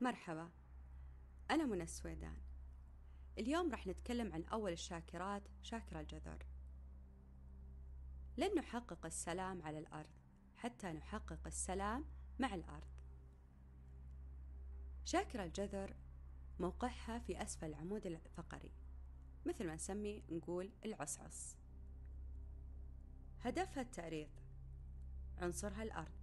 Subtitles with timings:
[0.00, 0.50] مرحبا.
[1.50, 2.36] أنا منى السويدان.
[3.38, 6.46] اليوم راح نتكلم عن أول الشاكرات شاكرة الجذر
[8.36, 10.10] لن نحقق السلام على الأرض
[10.56, 12.04] حتى نحقق السلام
[12.38, 12.88] مع الأرض.
[15.04, 15.96] شاكرة الجذر
[16.60, 18.72] موقعها في أسفل العمود الفقري
[19.46, 21.56] مثل ما نسمي نقول العصعص.
[23.40, 24.30] هدفها التعريض.
[25.38, 26.16] عنصرها الأرض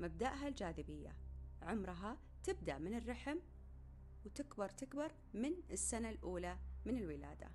[0.00, 1.16] مبدأها الجاذبية
[1.62, 3.38] عمرها تبدأ من الرحم
[4.26, 7.50] وتكبر تكبر من السنة الأولى من الولادة.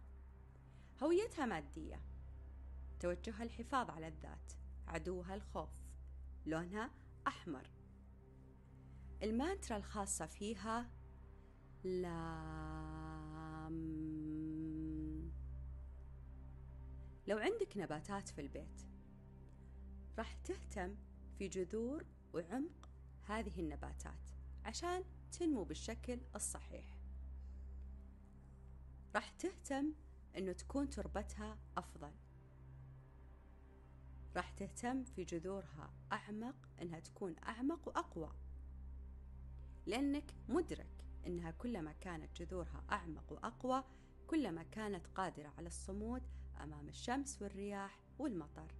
[1.04, 2.02] هويتها مادية.
[3.00, 4.54] توجهها الحفاظ على الذات.
[4.88, 5.70] عدوها الخوف.
[6.46, 6.90] لونها
[7.28, 7.70] أحمر.
[9.24, 10.90] المانترا الخاصة فيها
[11.84, 12.14] لام.
[17.28, 18.82] لو عندك نباتات في البيت
[20.18, 20.96] راح تهتم
[21.38, 22.90] في جذور وعمق
[23.24, 24.30] هذه النباتات.
[24.66, 26.98] عشان تنمو بالشكل الصحيح.
[29.16, 29.94] راح تهتم
[30.38, 32.12] إنه تكون تربتها أفضل.
[34.36, 38.32] راح تهتم في جذورها أعمق إنها تكون أعمق وأقوى.
[39.86, 43.84] لأنك مدرك إنها كلما كانت جذورها أعمق وأقوى
[44.28, 46.22] كلما كانت قادرة على الصمود
[46.62, 48.76] أمام الشمس والرياح والمطر.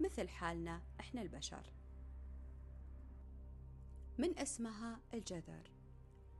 [0.00, 1.81] مثل حالنا إحنا البشر.
[4.18, 5.70] من اسمها الجذر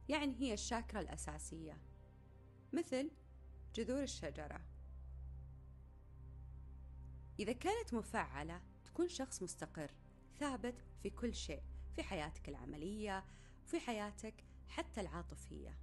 [0.08, 1.78] يعني هي الشاكرة الأساسية
[2.72, 3.10] مثل
[3.74, 4.60] جذور الشجرة.
[7.38, 9.90] إذا كانت مفعلة تكون شخص مستقر
[10.40, 11.62] ثابت في كل شيء
[11.96, 13.24] في حياتك العملية
[13.66, 14.34] في حياتك
[14.68, 15.78] حتى العاطفية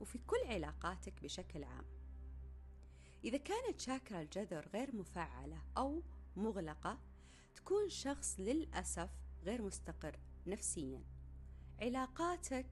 [0.00, 1.84] وفي كل علاقاتك بشكل عام.
[3.24, 6.02] إذا كانت شاكرة الجذر غير مفعلة أو
[6.36, 6.98] مغلقة
[7.54, 9.10] تكون شخص للأسف
[9.44, 11.04] غير مستقر نفسيا.
[11.80, 12.66] علاقاتك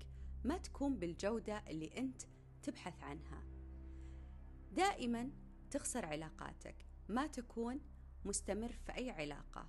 [0.44, 2.22] ما تكون بالجودة اللي أنت
[2.62, 3.42] تبحث عنها.
[4.72, 5.30] دائما
[5.70, 7.80] تخسر علاقاتك ما تكون
[8.24, 9.68] مستمر في أي علاقة.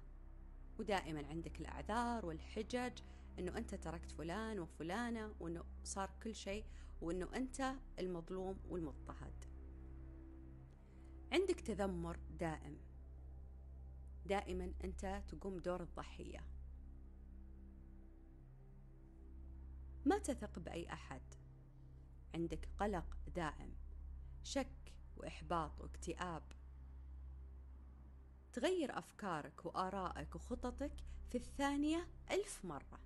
[0.79, 3.01] ودائما عندك الأعذار والحجج
[3.39, 6.65] أنه أنت تركت فلان وفلانة وأنه صار كل شيء
[7.01, 9.45] وأنه أنت المظلوم والمضطهد.
[11.31, 12.77] عندك تذمر دائم.
[14.25, 16.50] دائما أنت تقوم دور الضحية.
[20.05, 21.21] ما تثق بأي أحد.
[22.33, 23.73] عندك قلق دائم
[24.43, 26.43] شك وإحباط واكتئاب.
[28.53, 30.93] تغير أفكارك وآرائك وخططك
[31.29, 32.99] في الثانية ألف مرة.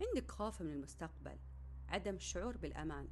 [0.00, 1.38] عندك خوف من المستقبل
[1.88, 3.08] عدم الشعور بالأمان.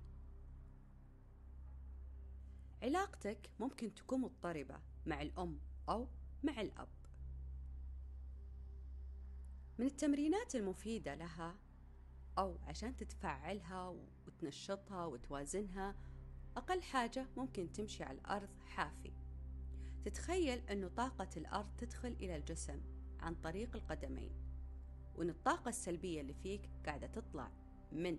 [2.82, 5.58] علاقتك ممكن تكون مضطربة مع الأم
[5.88, 6.08] أو
[6.42, 6.88] مع الأب.
[9.80, 11.56] من التمرينات المفيدة لها
[12.38, 13.88] أو عشان تتفعلها
[14.26, 15.94] وتنشطها وتوازنها
[16.56, 19.12] أقل حاجة ممكن تمشي على الأرض حافي.
[20.04, 22.80] تتخيل أنه طاقة الأرض تدخل إلى الجسم
[23.20, 24.32] عن طريق القدمين
[25.16, 27.50] وأن الطاقة السلبية اللي فيك قاعدة تطلع
[27.92, 28.18] من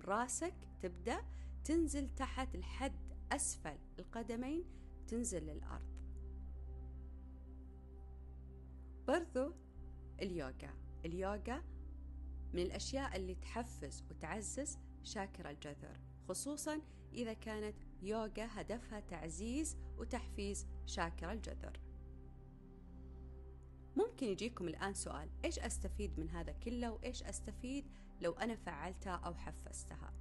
[0.00, 1.22] راسك تبدأ
[1.64, 4.64] تنزل تحت لحد أسفل القدمين
[5.08, 5.96] تنزل للأرض.
[9.08, 9.65] برضو
[10.22, 10.74] اليوغا.
[11.04, 11.62] اليوغا
[12.52, 16.80] من الأشياء اللي تحفز وتعزز شاكرة الجذر خصوصا
[17.12, 21.80] إذا كانت يوغا هدفها تعزيز وتحفيز شاكرة الجذر.
[23.96, 27.84] ممكن يجيكم الآن سؤال إيش أستفيد من هذا كله وإيش أستفيد
[28.20, 30.12] لو أنا فعلتها أو حفزتها؟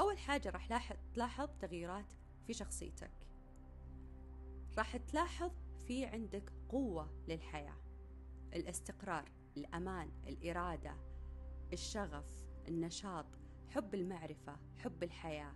[0.00, 2.12] أول حاجة راح تلاحظ تغييرات
[2.46, 3.12] في شخصيتك.
[4.78, 5.50] راح تلاحظ
[5.86, 7.81] في عندك قوة للحياة.
[8.54, 10.94] الاستقرار الأمان الإرادة
[11.72, 13.26] الشغف النشاط
[13.70, 15.52] حب المعرفة حب الحياة.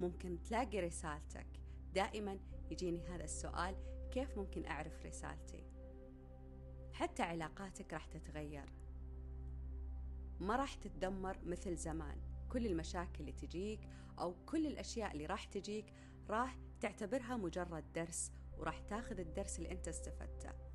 [0.00, 1.46] ممكن تلاقي رسالتك.
[1.94, 2.38] دائما
[2.70, 3.76] يجيني هذا السؤال
[4.10, 5.64] كيف ممكن أعرف رسالتي؟
[6.92, 8.72] حتى علاقاتك راح تتغير.
[10.40, 12.20] ما راح تتدمر مثل زمان.
[12.48, 13.80] كل المشاكل اللي تجيك
[14.18, 15.92] أو كل الأشياء اللي راح تجيك
[16.28, 20.69] راح تعتبرها مجرد درس وراح تاخذ الدرس اللي أنت استفدته.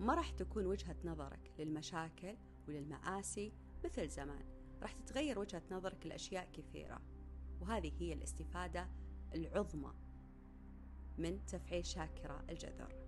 [0.00, 2.36] ما راح تكون وجهة نظرك للمشاكل
[2.68, 3.52] وللمآسي
[3.84, 4.44] مثل زمان.
[4.82, 7.00] راح تتغير وجهة نظرك لأشياء كثيرة
[7.60, 8.88] وهذه هي الاستفادة
[9.34, 9.92] العظمى
[11.18, 13.04] من تفعيل شاكرة الجذر.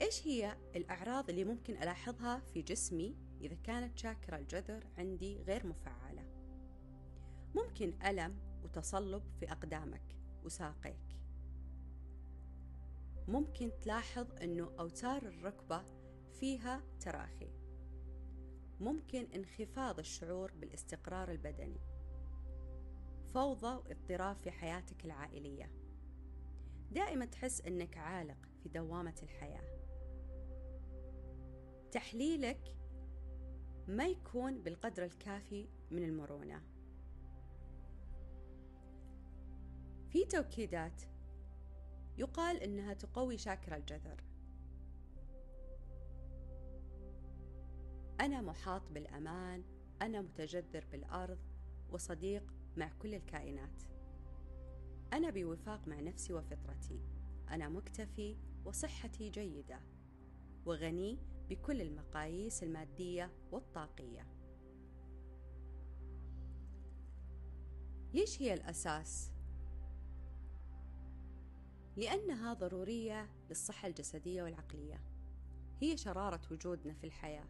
[0.00, 6.26] إيش هي الأعراض اللي ممكن ألاحظها في جسمي إذا كانت شاكرة الجذر عندي غير مفعلة
[7.54, 11.23] ممكن ألم وتصلب في أقدامك وساقيك.
[13.28, 15.84] ممكن تلاحظ أنه أوتار الركبة
[16.32, 17.50] فيها تراخي.
[18.80, 21.80] ممكن انخفاض الشعور بالاستقرار البدني.
[23.34, 25.70] فوضى واضطراب في حياتك العائلية.
[26.90, 29.64] دائما تحس إنك عالق في دوامة الحياة.
[31.92, 32.76] تحليلك
[33.88, 36.62] ما يكون بالقدر الكافي من المرونة.
[40.10, 41.02] في توكيدات
[42.18, 44.24] يقال إنها تقوي شاكرا الجذر.
[48.20, 49.64] أنا محاط بالأمان
[50.02, 51.38] أنا متجذر بالأرض
[51.90, 53.82] وصديق مع كل الكائنات.
[55.12, 57.00] أنا بوفاق مع نفسي وفطرتي.
[57.50, 59.80] أنا مكتفي وصحتي جيدة.
[60.66, 61.18] وغني
[61.48, 64.26] بكل المقاييس المادية والطاقية.
[68.14, 69.33] ليش هي الأساس؟
[71.96, 75.00] لأنها ضرورية للصحة الجسدية والعقلية.
[75.80, 77.48] هي شرارة وجودنا في الحياة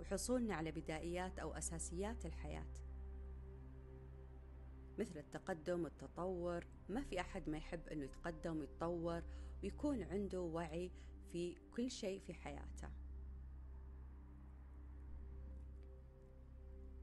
[0.00, 2.72] وحصولنا على بدائيات أو أساسيات الحياة.
[4.98, 9.22] مثل التقدم والتطور ما في أحد ما يحب أنه يتقدم ويتطور
[9.62, 10.90] ويكون عنده وعي
[11.32, 12.88] في كل شيء في حياته.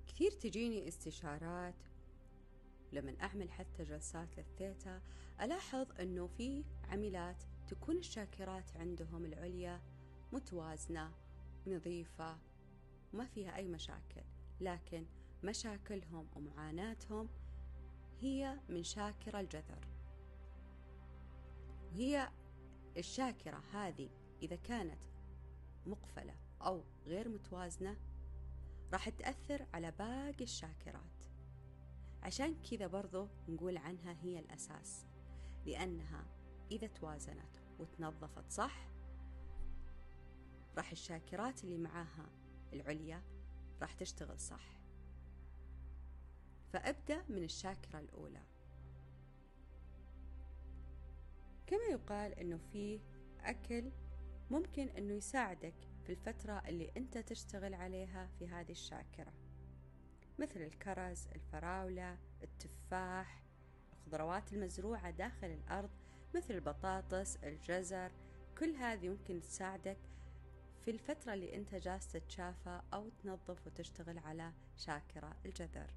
[0.08, 1.76] كثير تجيني استشارات
[2.92, 5.02] لما أعمل حتى جلسات للثيتا
[5.42, 9.82] ألاحظ أنه في عملات تكون الشاكرات عندهم العليا
[10.34, 11.12] متوازنة
[11.68, 12.38] ونظيفة
[13.14, 14.22] وما فيها أي مشاكل
[14.62, 15.06] لكن
[15.44, 17.30] مشاكلهم ومعاناتهم
[18.22, 19.88] هي من شاكرة الجذر.
[21.92, 22.30] وهي
[22.98, 24.10] الشاكرة هذه
[24.42, 25.00] إذا كانت
[25.86, 27.98] مقفلة أو غير متوازنة
[28.94, 31.24] راح تأثر على باقي الشاكرات.
[32.24, 35.06] عشان كذا برضو نقول عنها هي الأساس.
[35.66, 36.26] لأنها
[36.72, 38.92] إذا توازنت وتنظفت صح
[40.78, 42.30] راح الشاكرات اللي معاها
[42.74, 43.22] العليا
[43.82, 44.82] راح تشتغل صح.
[46.74, 48.44] فأبدأ من الشاكرة الأولى.
[51.68, 53.00] كما يقال أنه فيه
[53.40, 53.92] أكل
[54.52, 59.34] ممكن أنه يساعدك في الفترة اللي أنت تشتغل عليها في هذه الشاكرة.
[60.40, 63.44] مثل الكرز الفراولة التفاح
[64.08, 65.90] الخضروات المزروعة داخل الأرض
[66.36, 68.12] مثل البطاطس الجزر.
[68.58, 69.98] كل هذه ممكن تساعدك
[70.86, 75.94] في الفترة اللي أنت جالس تتشافى أو تنظف وتشتغل على شاكرة الجذر.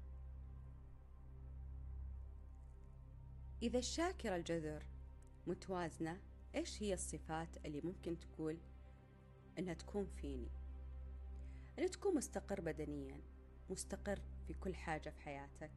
[3.61, 4.85] إذا الشاكرة الجذر
[5.47, 6.19] متوازنة
[6.55, 8.57] إيش هي الصفات اللي ممكن تقول
[9.59, 10.49] إنها تكون فيني؟
[11.79, 13.21] إن تكون مستقر بدنيا
[13.69, 15.71] مستقر في كل حاجة في حياتك.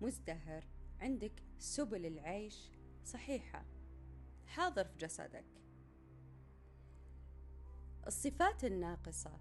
[0.00, 0.64] مزدهر.
[1.00, 2.70] عندك سبل العيش
[3.04, 3.64] صحيحة.
[4.46, 5.44] حاضر في جسدك.
[8.06, 9.40] الصفات الناقصة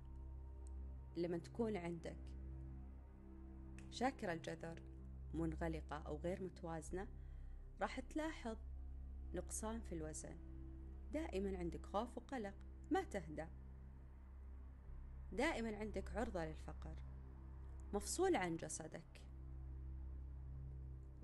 [1.18, 2.18] لما تكون عندك.
[3.92, 4.82] شاكر الجذر
[5.34, 7.08] منغلقة أو غير متوازنة
[7.82, 8.58] راح تلاحظ
[9.34, 10.38] نقصان في الوزن.
[11.14, 12.54] دائما عندك خوف وقلق
[12.92, 13.46] ما تهدى
[15.32, 16.96] دائما عندك عرضة للفقر.
[17.94, 19.27] مفصول عن جسدك.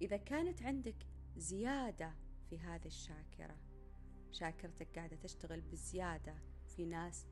[0.02, 0.96] إذا كانت عندك
[1.38, 2.14] زيادة
[2.50, 3.58] في هذه الشاكرة
[4.32, 6.36] شاكرتك قاعدة تشتغل بزيادة
[6.68, 7.28] في ناس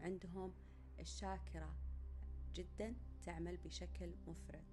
[0.00, 0.54] عندهم
[1.00, 1.76] الشاكرة
[2.54, 4.64] جدا تعمل بشكل مفرط.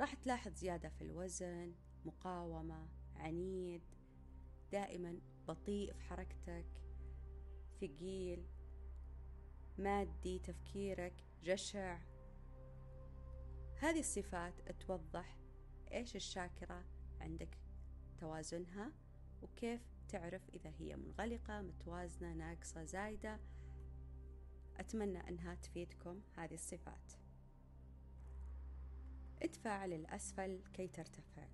[0.00, 3.82] راح تلاحظ زيادة في الوزن مقاومة عنيد
[4.72, 6.66] دائما بطيء في حركتك
[7.80, 8.46] ثقيل
[9.78, 11.98] مادي تفكيرك جشع.
[13.78, 15.41] هذه الصفات توضح
[15.92, 16.84] إيش الشاكرة
[17.20, 17.58] عندك؟
[18.18, 18.92] توازنها.
[19.42, 23.40] وكيف تعرف إذا هي منغلقة متوازنة ناقصة زايدة؟
[24.76, 27.12] أتمنى أنها تفيدكم هذه الصفات.
[29.42, 31.48] ادفع للأسفل كي ترتفع.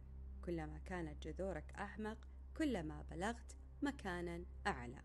[0.45, 5.03] كلما كانت جذورك أعمق كلما بلغت مكانا أعلى.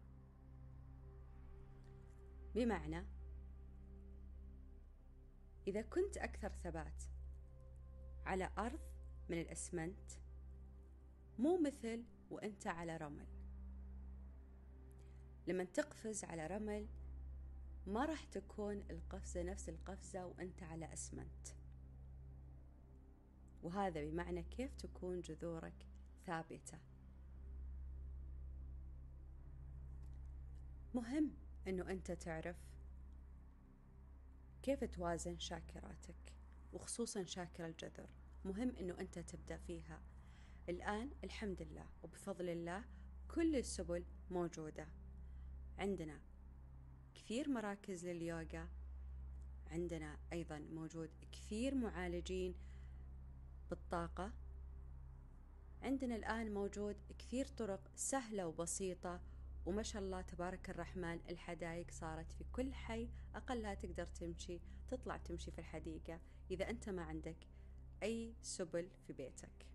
[2.55, 3.05] بمعنى
[5.67, 7.03] إذا كنت أكثر ثبات
[8.25, 8.92] على أرض
[9.29, 10.11] من الأسمنت
[11.39, 13.27] مو مثل وأنت على رمل.
[15.47, 16.87] لما تقفز على رمل
[17.87, 21.47] ما راح تكون القفزة نفس القفزة وأنت على أسمنت.
[23.63, 25.85] وهذا بمعنى كيف تكون جذورك
[26.25, 26.77] ثابتة.
[30.93, 31.31] مهم
[31.67, 32.57] أنه أنت تعرف
[34.63, 36.33] كيف توازن شاكراتك
[36.73, 38.09] وخصوصا شاكر الجذر.
[38.45, 40.01] مهم أنه أنت تبدأ فيها.
[40.69, 42.83] الآن الحمد لله وبفضل الله
[43.27, 44.87] كل السبل موجودة.
[45.77, 46.19] عندنا
[47.15, 48.69] كثير مراكز لليوغا.
[49.71, 52.55] عندنا أيضا موجود كثير معالجين
[53.69, 54.31] بالطاقة.
[55.81, 59.21] عندنا الآن موجود كثير طرق سهلة وبسيطة.
[59.65, 65.51] وما شاء الله تبارك الرحمن الحدايق صارت في كل حي أقلها تقدر تمشي تطلع تمشي
[65.51, 66.19] في الحديقة.
[66.51, 67.37] إذا أنت ما عندك
[68.03, 69.67] أي سبل في بيتك.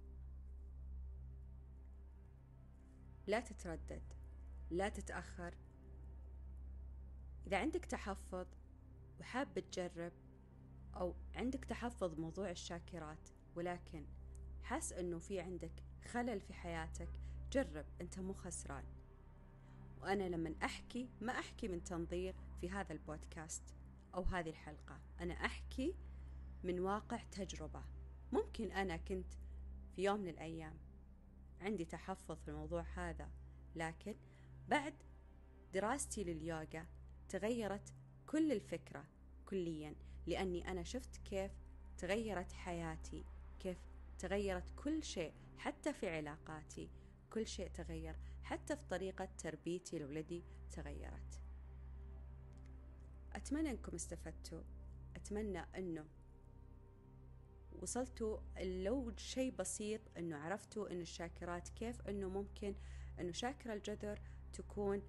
[3.26, 4.02] لا تتردد
[4.70, 5.54] لا تتأخر.
[7.46, 8.46] إذا عندك تحفظ
[9.20, 10.12] وحاب تجرب
[10.96, 14.06] أو عندك تحفظ موضوع الشاكرات ولكن
[14.62, 15.82] حاس أنه في عندك
[16.12, 17.08] خلل في حياتك
[17.52, 18.84] جرب أنت مو خسران.
[20.00, 23.74] وأنا لما أحكي ما أحكي من تنظير في هذا البودكاست
[24.14, 25.00] أو هذه الحلقة.
[25.20, 25.94] أنا أحكي
[26.64, 27.97] من واقع تجربة.
[28.32, 29.32] ممكن أنا كنت
[29.96, 30.74] في يوم من الأيام
[31.60, 33.30] عندي تحفظ في الموضوع هذا
[33.76, 34.14] لكن
[34.68, 34.94] بعد
[35.74, 36.86] دراستي لليوغا
[37.28, 37.94] تغيرت
[38.26, 39.04] كل الفكرة
[39.46, 39.94] كليا
[40.26, 41.52] لأني أنا شفت كيف
[41.98, 43.24] تغيرت حياتي
[43.58, 43.78] كيف
[44.18, 46.88] تغيرت كل شيء حتى في علاقاتي
[47.32, 51.40] كل شيء تغير حتى في طريقة تربيتي لولدي تغيرت.
[53.32, 54.62] أتمنى أنكم استفدتوا
[55.16, 56.04] أتمنى أنه
[57.88, 62.74] وصلتوا لو شيء بسيط أنه عرفتوا أن الشاكرات كيف أنه ممكن
[63.20, 64.20] أنه شاكرة الجذر
[64.52, 65.02] تكون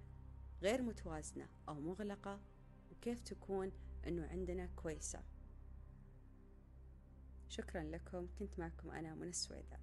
[0.62, 2.40] غير متوازنة أو مغلقة
[2.90, 3.72] وكيف تكون
[4.06, 5.22] أنه عندنا كويسة.
[7.48, 8.28] شكرا لكم.
[8.38, 9.80] كنت معكم أنا من السويداء